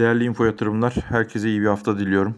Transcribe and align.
Değerli 0.00 0.24
info 0.24 0.44
yatırımlar, 0.44 0.92
herkese 1.08 1.48
iyi 1.48 1.60
bir 1.60 1.66
hafta 1.66 1.98
diliyorum. 1.98 2.34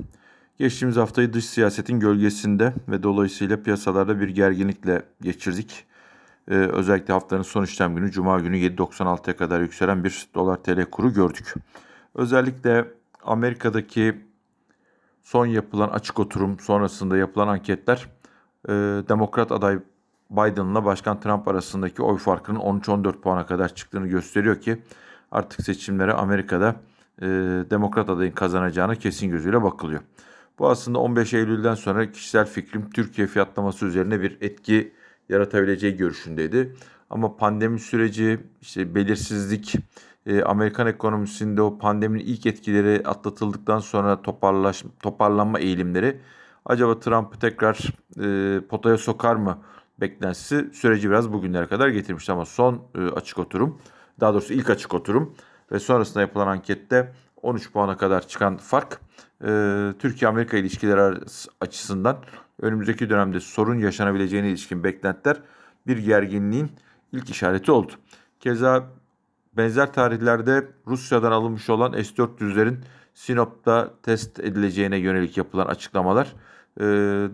Geçtiğimiz 0.59 0.97
haftayı 0.97 1.33
dış 1.33 1.45
siyasetin 1.45 2.01
gölgesinde 2.01 2.75
ve 2.89 3.03
dolayısıyla 3.03 3.63
piyasalarda 3.63 4.21
bir 4.21 4.29
gerginlikle 4.29 5.03
geçirdik. 5.21 5.85
Ee, 6.49 6.55
özellikle 6.55 7.13
haftanın 7.13 7.43
son 7.43 7.65
işlem 7.65 7.97
günü 7.97 8.11
Cuma 8.11 8.41
günü 8.41 8.57
7.96'ya 8.57 9.37
kadar 9.37 9.61
yükselen 9.61 10.05
bir 10.05 10.27
dolar 10.35 10.57
TL 10.57 10.85
kuru 10.85 11.13
gördük. 11.13 11.55
Özellikle 12.15 12.85
Amerika'daki 13.25 14.21
son 15.23 15.47
yapılan 15.47 15.89
açık 15.89 16.21
oturum 16.21 16.59
sonrasında 16.59 17.17
yapılan 17.17 17.49
anketler 17.49 18.07
e, 18.69 18.73
Demokrat 19.09 19.53
aday 19.53 19.79
Biden'la 20.31 20.85
Başkan 20.85 21.21
Trump 21.21 21.49
arasındaki 21.49 22.03
oy 22.03 22.19
farkının 22.19 22.61
13-14 22.61 23.21
puana 23.21 23.47
kadar 23.47 23.75
çıktığını 23.75 24.07
gösteriyor 24.07 24.61
ki 24.61 24.83
artık 25.33 25.65
seçimlere 25.65 26.13
Amerika'da 26.13 26.77
e, 27.23 27.27
Demokrat 27.71 28.09
adayın 28.09 28.33
kazanacağına 28.33 28.95
kesin 28.95 29.31
gözüyle 29.31 29.63
bakılıyor. 29.63 30.01
Bu 30.59 30.69
aslında 30.71 30.99
15 30.99 31.35
Eylül'den 31.35 31.75
sonra 31.75 32.11
kişisel 32.11 32.47
fikrim 32.47 32.91
Türkiye 32.91 33.27
fiyatlaması 33.27 33.87
üzerine 33.87 34.21
bir 34.21 34.39
etki 34.41 34.93
yaratabileceği 35.29 35.97
görüşündeydi. 35.97 36.77
Ama 37.11 37.37
pandemi 37.37 37.79
süreci, 37.79 38.41
işte 38.61 38.95
belirsizlik, 38.95 39.75
e, 40.27 40.43
Amerikan 40.43 40.87
ekonomisinde 40.87 41.63
o 41.63 41.79
pandeminin 41.79 42.25
ilk 42.25 42.47
etkileri 42.47 43.03
atlatıldıktan 43.05 43.79
sonra 43.79 44.23
toparlaş, 44.23 44.85
toparlanma 45.03 45.59
eğilimleri 45.59 46.21
acaba 46.65 47.01
Trump'ı 47.01 47.39
tekrar 47.39 47.79
e, 48.21 48.61
potaya 48.61 48.99
sokar 48.99 49.37
mı 49.37 49.59
beklentisi 50.01 50.71
süreci 50.73 51.11
biraz 51.11 51.33
bugünlere 51.33 51.67
kadar 51.67 51.89
getirmişti 51.89 52.33
ama 52.33 52.45
son 52.45 52.83
e, 52.95 53.01
açık 53.01 53.39
oturum, 53.39 53.79
daha 54.21 54.33
doğrusu 54.33 54.55
ilk 54.55 54.71
açık 54.71 54.95
oturum 54.95 55.35
ve 55.73 55.79
sonrasında 55.79 56.21
yapılan 56.21 56.47
ankette 56.47 57.13
13 57.43 57.73
puana 57.73 57.97
kadar 57.97 58.29
çıkan 58.29 58.57
fark 58.57 59.01
e, 59.45 59.49
Türkiye-Amerika 59.99 60.57
ilişkileri 60.57 61.19
açısından 61.61 62.17
önümüzdeki 62.61 63.11
dönemde 63.11 63.41
sorun 63.41 63.79
yaşanabileceğine 63.79 64.49
ilişkin 64.49 64.85
beklentiler 64.85 65.37
bir 65.87 65.99
gerginliğin 65.99 66.73
ilk 67.13 67.31
işareti 67.31 67.73
oldu. 67.73 67.93
Keza 68.41 68.85
benzer 69.57 69.93
tarihlerde 69.93 70.69
Rusya'dan 70.87 71.33
alınmış 71.33 71.71
olan 71.71 71.93
S-400'lerin 71.93 72.77
Sinop'ta 73.15 73.91
test 74.03 74.41
edileceğine 74.41 74.97
yönelik 74.97 75.37
yapılan 75.37 75.67
açıklamalar 75.67 76.35
e, 76.81 76.85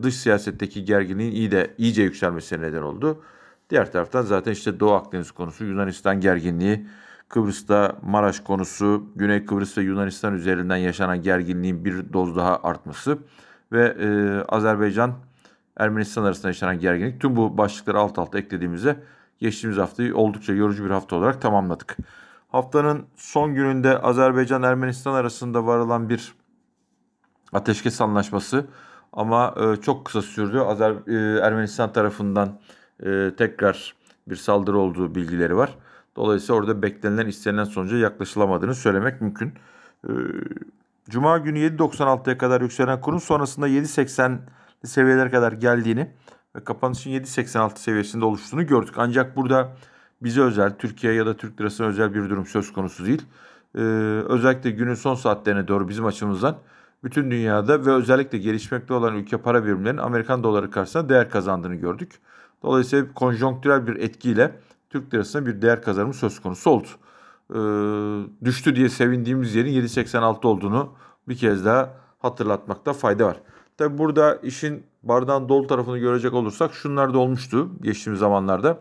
dış 0.02 0.14
siyasetteki 0.16 0.84
gerginliğin 0.84 1.32
iyi 1.32 1.50
de 1.50 1.74
iyice 1.78 2.02
yükselmesine 2.02 2.62
neden 2.62 2.82
oldu. 2.82 3.22
Diğer 3.70 3.92
taraftan 3.92 4.22
zaten 4.22 4.52
işte 4.52 4.80
Doğu 4.80 4.92
Akdeniz 4.92 5.30
konusu, 5.30 5.64
Yunanistan 5.64 6.20
gerginliği, 6.20 6.86
Kıbrıs'ta 7.28 7.96
Maraş 8.02 8.40
konusu, 8.40 9.06
Güney 9.16 9.44
Kıbrıs 9.44 9.78
ve 9.78 9.82
Yunanistan 9.82 10.34
üzerinden 10.34 10.76
yaşanan 10.76 11.22
gerginliğin 11.22 11.84
bir 11.84 12.12
doz 12.12 12.36
daha 12.36 12.62
artması 12.62 13.18
ve 13.72 13.96
e, 14.00 14.08
Azerbaycan 14.48 15.14
Ermenistan 15.76 16.24
arasında 16.24 16.48
yaşanan 16.48 16.78
gerginlik. 16.78 17.20
Tüm 17.20 17.36
bu 17.36 17.58
başlıkları 17.58 17.98
alt 17.98 18.18
alta 18.18 18.38
eklediğimizde 18.38 18.96
geçtiğimiz 19.38 19.78
haftayı 19.78 20.16
oldukça 20.16 20.52
yorucu 20.52 20.84
bir 20.84 20.90
hafta 20.90 21.16
olarak 21.16 21.42
tamamladık. 21.42 21.96
Haftanın 22.48 23.06
son 23.16 23.54
gününde 23.54 23.98
Azerbaycan-Ermenistan 23.98 25.14
arasında 25.14 25.66
varılan 25.66 26.08
bir 26.08 26.34
ateşkes 27.52 28.00
anlaşması 28.00 28.66
ama 29.12 29.54
e, 29.56 29.76
çok 29.76 30.04
kısa 30.04 30.22
sürdü. 30.22 30.58
Azer 30.58 30.92
e, 31.06 31.40
Ermenistan 31.40 31.92
tarafından 31.92 32.58
e, 33.02 33.30
tekrar 33.38 33.94
bir 34.28 34.36
saldırı 34.36 34.78
olduğu 34.78 35.14
bilgileri 35.14 35.56
var. 35.56 35.74
Dolayısıyla 36.18 36.60
orada 36.60 36.82
beklenilen 36.82 37.26
istenilen 37.26 37.64
sonuca 37.64 37.96
yaklaşılamadığını 37.96 38.74
söylemek 38.74 39.20
mümkün. 39.20 39.52
Ee, 40.08 40.10
Cuma 41.10 41.38
günü 41.38 41.58
7.96'ya 41.58 42.38
kadar 42.38 42.60
yükselen 42.60 43.00
kurun 43.00 43.18
sonrasında 43.18 43.68
7.80 43.68 44.38
seviyelere 44.84 45.30
kadar 45.30 45.52
geldiğini 45.52 46.10
ve 46.56 46.64
kapanışın 46.64 47.10
7.86 47.10 47.78
seviyesinde 47.78 48.24
oluştuğunu 48.24 48.66
gördük. 48.66 48.94
Ancak 48.96 49.36
burada 49.36 49.76
bize 50.22 50.40
özel, 50.40 50.74
Türkiye 50.78 51.12
ya 51.12 51.26
da 51.26 51.36
Türk 51.36 51.60
lirasına 51.60 51.86
özel 51.86 52.14
bir 52.14 52.30
durum 52.30 52.46
söz 52.46 52.72
konusu 52.72 53.06
değil. 53.06 53.22
Ee, 53.74 53.80
özellikle 54.28 54.70
günün 54.70 54.94
son 54.94 55.14
saatlerine 55.14 55.68
doğru 55.68 55.88
bizim 55.88 56.06
açımızdan 56.06 56.58
bütün 57.04 57.30
dünyada 57.30 57.86
ve 57.86 57.90
özellikle 57.90 58.38
gelişmekte 58.38 58.94
olan 58.94 59.14
ülke 59.14 59.36
para 59.36 59.64
birimlerinin 59.64 60.00
Amerikan 60.00 60.42
doları 60.42 60.70
karşısında 60.70 61.08
değer 61.08 61.30
kazandığını 61.30 61.74
gördük. 61.74 62.12
Dolayısıyla 62.62 63.14
konjonktürel 63.14 63.86
bir 63.86 63.96
etkiyle 63.96 64.52
Türk 64.90 65.14
lirasına 65.14 65.46
bir 65.46 65.62
değer 65.62 65.82
kazanımı 65.82 66.14
söz 66.14 66.40
konusu 66.40 66.70
oldu. 66.70 66.88
Ee, 67.50 68.44
düştü 68.44 68.76
diye 68.76 68.88
sevindiğimiz 68.88 69.54
yerin 69.54 69.72
7.86 69.72 70.46
olduğunu 70.46 70.92
bir 71.28 71.36
kez 71.36 71.64
daha 71.64 71.94
hatırlatmakta 72.18 72.92
fayda 72.92 73.26
var. 73.26 73.40
Tabi 73.76 73.98
burada 73.98 74.36
işin 74.36 74.86
bardağın 75.02 75.48
dolu 75.48 75.66
tarafını 75.66 75.98
görecek 75.98 76.34
olursak 76.34 76.74
şunlar 76.74 77.14
da 77.14 77.18
olmuştu 77.18 77.70
geçtiğimiz 77.82 78.20
zamanlarda. 78.20 78.80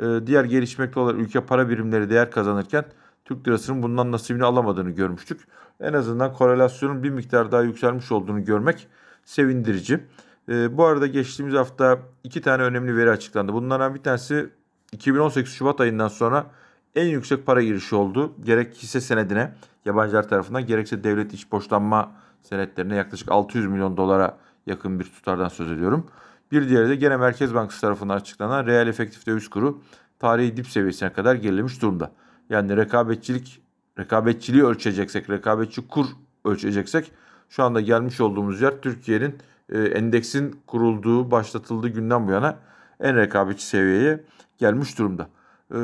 Ee, 0.00 0.04
diğer 0.26 0.44
gelişmekte 0.44 1.00
olan 1.00 1.16
ülke 1.16 1.40
para 1.40 1.68
birimleri 1.68 2.10
değer 2.10 2.30
kazanırken 2.30 2.84
Türk 3.24 3.48
lirasının 3.48 3.82
bundan 3.82 4.12
nasibini 4.12 4.44
alamadığını 4.44 4.90
görmüştük. 4.90 5.40
En 5.80 5.92
azından 5.92 6.32
korelasyonun 6.32 7.02
bir 7.02 7.10
miktar 7.10 7.52
daha 7.52 7.62
yükselmiş 7.62 8.12
olduğunu 8.12 8.44
görmek 8.44 8.88
sevindirici. 9.24 10.00
Ee, 10.48 10.76
bu 10.76 10.84
arada 10.84 11.06
geçtiğimiz 11.06 11.54
hafta 11.54 11.98
iki 12.24 12.40
tane 12.40 12.62
önemli 12.62 12.96
veri 12.96 13.10
açıklandı. 13.10 13.52
Bunlardan 13.52 13.94
bir 13.94 14.02
tanesi 14.02 14.50
2018 14.92 15.52
Şubat 15.52 15.80
ayından 15.80 16.08
sonra 16.08 16.46
en 16.94 17.06
yüksek 17.06 17.46
para 17.46 17.62
girişi 17.62 17.94
oldu. 17.94 18.34
Gerek 18.44 18.74
hisse 18.74 19.00
senedine 19.00 19.52
yabancılar 19.84 20.28
tarafından 20.28 20.66
gerekse 20.66 21.04
devlet 21.04 21.34
iç 21.34 21.52
borçlanma 21.52 22.12
senetlerine 22.42 22.94
yaklaşık 22.94 23.30
600 23.30 23.66
milyon 23.66 23.96
dolara 23.96 24.38
yakın 24.66 25.00
bir 25.00 25.04
tutardan 25.04 25.48
söz 25.48 25.72
ediyorum. 25.72 26.06
Bir 26.52 26.68
diğeri 26.68 26.88
de 26.88 26.96
gene 26.96 27.16
Merkez 27.16 27.54
Bankası 27.54 27.80
tarafından 27.80 28.16
açıklanan 28.16 28.66
reel 28.66 28.88
efektif 28.88 29.26
döviz 29.26 29.48
kuru 29.48 29.82
tarihi 30.18 30.56
dip 30.56 30.68
seviyesine 30.68 31.12
kadar 31.12 31.34
gerilemiş 31.34 31.82
durumda. 31.82 32.12
Yani 32.50 32.76
rekabetçilik 32.76 33.62
rekabetçiliği 33.98 34.64
ölçeceksek, 34.64 35.30
rekabetçi 35.30 35.88
kur 35.88 36.06
ölçeceksek 36.44 37.12
şu 37.48 37.62
anda 37.62 37.80
gelmiş 37.80 38.20
olduğumuz 38.20 38.60
yer 38.60 38.80
Türkiye'nin 38.80 39.38
e, 39.68 39.78
endeksin 39.78 40.60
kurulduğu, 40.66 41.30
başlatıldığı 41.30 41.88
günden 41.88 42.28
bu 42.28 42.32
yana 42.32 42.58
en 43.00 43.16
rekabetçi 43.16 43.66
seviyeye 43.66 44.24
gelmiş 44.58 44.98
durumda. 44.98 45.28
E, 45.74 45.78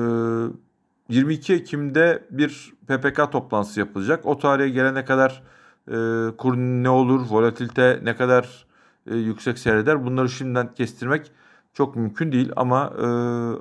22 1.08 1.54
Ekim'de 1.54 2.24
bir 2.30 2.72
PPK 2.88 3.32
toplantısı 3.32 3.80
yapılacak. 3.80 4.26
O 4.26 4.38
tarihe 4.38 4.68
gelene 4.68 5.04
kadar 5.04 5.42
e, 5.88 5.96
kur 6.36 6.56
ne 6.56 6.88
olur, 6.88 7.20
volatilite 7.28 8.00
ne 8.02 8.16
kadar 8.16 8.66
e, 9.06 9.16
yüksek 9.16 9.58
seyreder 9.58 10.04
bunları 10.04 10.28
şimdiden 10.28 10.74
kestirmek 10.74 11.32
çok 11.72 11.96
mümkün 11.96 12.32
değil 12.32 12.52
ama 12.56 12.92
e, 12.98 13.06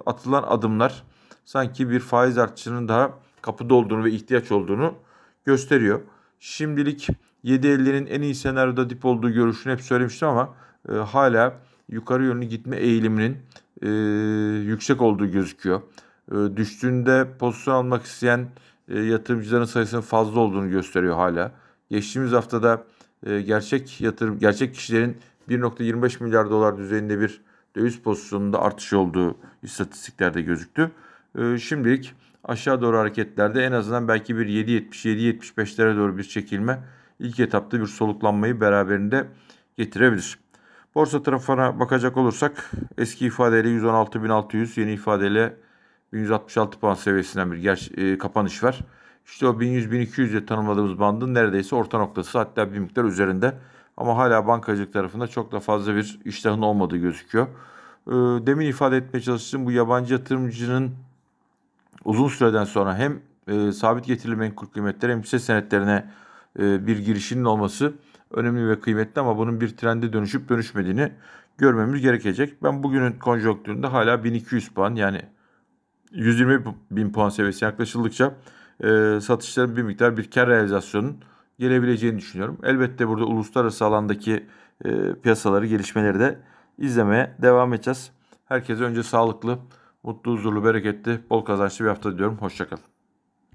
atılan 0.06 0.44
adımlar 0.44 1.04
sanki 1.46 1.90
bir 1.90 2.00
faiz 2.00 2.38
artışının 2.38 2.88
daha 2.88 3.12
kapıda 3.42 3.74
olduğunu 3.74 4.04
ve 4.04 4.12
ihtiyaç 4.12 4.52
olduğunu 4.52 4.94
gösteriyor. 5.46 6.02
Şimdilik 6.40 7.08
7.50'nin 7.46 8.06
en 8.06 8.22
iyi 8.22 8.36
senaryoda 8.36 8.90
dip 8.90 9.06
olduğu 9.06 9.30
görüşünü 9.30 9.74
hep 9.74 9.82
söylemiştim 9.82 10.28
ama 10.28 10.54
e, 10.90 10.94
hala 10.94 11.54
yukarı 11.92 12.24
yönlü 12.24 12.46
gitme 12.46 12.78
eğiliminin 12.78 13.38
e, 13.82 13.90
yüksek 14.70 15.02
olduğu 15.02 15.32
gözüküyor. 15.32 15.82
E, 16.32 16.58
düştüğünde 16.58 17.28
pozisyon 17.40 17.74
almak 17.74 18.06
isteyen 18.06 18.48
e, 18.90 19.00
yatırımcıların 19.00 19.66
sayısının 19.66 20.02
fazla 20.02 20.40
olduğunu 20.40 20.70
gösteriyor 20.70 21.16
hala. 21.16 21.52
Geçtiğimiz 21.90 22.32
haftada 22.32 22.84
e, 23.26 23.42
gerçek 23.42 24.02
yatırım 24.02 24.40
gerçek 24.40 24.76
kişilerin 24.76 25.18
1.25 25.50 26.24
milyar 26.24 26.50
dolar 26.50 26.78
düzeyinde 26.78 27.20
bir 27.20 27.42
döviz 27.76 28.00
pozisyonunda 28.00 28.62
artış 28.62 28.94
olduğu 28.94 29.38
istatistiklerde 29.64 30.42
gözüktü. 30.42 30.92
E, 31.40 31.58
şimdilik 31.58 32.14
aşağı 32.44 32.82
doğru 32.82 32.98
hareketlerde 32.98 33.66
en 33.66 33.72
azından 33.72 34.08
belki 34.08 34.38
bir 34.38 34.48
7.70-7.75'lere 34.48 35.98
doğru 35.98 36.18
bir 36.18 36.24
çekilme 36.24 36.80
ilk 37.20 37.40
etapta 37.40 37.80
bir 37.80 37.86
soluklanmayı 37.86 38.62
beraberinde 38.62 39.28
getirebilir. 39.78 40.38
Borsa 40.96 41.24
tarafına 41.24 41.80
bakacak 41.80 42.18
olursak 42.18 42.72
eski 42.98 43.26
ifadeyle 43.26 43.68
116.600, 43.68 44.80
yeni 44.80 44.94
ifadeyle 44.94 45.58
1166 46.14 46.80
puan 46.80 46.94
seviyesinden 46.94 47.52
bir 47.52 47.58
ger- 47.58 48.14
e, 48.14 48.18
kapanış 48.18 48.64
var. 48.64 48.80
İşte 49.26 49.48
o 49.48 49.60
1100-1200 49.60 50.32
diye 50.32 50.46
tanımladığımız 50.46 51.00
bandın 51.00 51.34
neredeyse 51.34 51.76
orta 51.76 51.98
noktası 51.98 52.38
hatta 52.38 52.74
bir 52.74 52.80
miktar 52.80 53.04
üzerinde. 53.04 53.54
Ama 53.98 54.18
hala 54.18 54.48
bankacılık 54.48 54.94
tarafında 54.94 55.28
çok 55.28 55.52
da 55.52 55.60
fazla 55.60 55.96
bir 55.96 56.20
iştahın 56.26 56.62
olmadığı 56.62 56.98
gözüküyor. 56.98 57.48
E, 58.08 58.12
demin 58.48 58.66
ifade 58.66 58.98
etmeye 58.98 59.22
çalıştığım 59.22 59.66
bu 59.66 59.72
yabancı 59.72 60.14
yatırımcının 60.14 60.92
uzun 62.06 62.28
süreden 62.28 62.64
sonra 62.64 62.98
hem 62.98 63.20
e, 63.48 63.72
sabit 63.72 64.06
getirili 64.06 64.36
menkul 64.36 64.68
kıymetleri 64.68 65.12
hem 65.12 65.22
hisse 65.22 65.40
senetlerine 65.40 66.12
e, 66.60 66.88
bir 66.88 66.98
girişinin 66.98 67.46
olması 67.46 67.94
önemli 68.34 68.70
ve 68.70 68.80
kıymetli 68.80 69.22
ama 69.22 69.38
bunun 69.38 69.62
bir 69.62 69.78
trende 69.78 70.14
dönüşüp 70.14 70.50
dönüşmediğini 70.50 71.12
görmemiz 71.58 72.02
gerekecek. 72.02 72.64
Ben 72.64 72.84
bugünün 72.84 73.12
konjonktüründe 73.12 73.88
hala 73.88 74.24
1200 74.24 74.70
puan 74.70 74.96
yani 74.96 75.22
120 76.12 76.64
bin 76.92 77.12
puan 77.12 77.30
seviyesi 77.30 77.66
yaklaşıldıkça 77.66 78.34
e, 78.84 79.20
satışların 79.22 79.76
bir 79.78 79.82
miktar 79.82 80.18
bir 80.18 80.32
kar 80.32 80.50
realizasyonun 80.50 81.18
gelebileceğini 81.60 82.18
düşünüyorum. 82.18 82.58
Elbette 82.64 83.08
burada 83.08 83.26
uluslararası 83.26 83.86
alandaki 83.86 84.46
e, 84.86 85.14
piyasaları, 85.14 85.66
gelişmeleri 85.66 86.20
de 86.20 86.40
izlemeye 86.78 87.36
devam 87.42 87.74
edeceğiz. 87.74 88.12
Herkese 88.46 88.84
önce 88.84 89.04
sağlıklı, 89.04 89.60
mutlu, 90.04 90.32
huzurlu, 90.32 90.66
bereketli, 90.66 91.20
bol 91.30 91.46
kazançlı 91.46 91.86
bir 91.86 91.90
hafta 91.90 92.12
diliyorum. 92.12 92.38
Hoşçakalın. 92.38 92.91